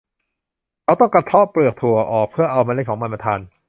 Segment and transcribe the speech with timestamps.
[0.83, 3.39] เขาต้องต้องกระเทาะเปลือกถั่วออก เพื่อเอาเมล็ดของมันมาทาน